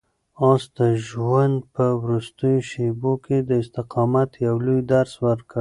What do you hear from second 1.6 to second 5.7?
په وروستیو شېبو کې د استقامت یو لوی درس ورکړ.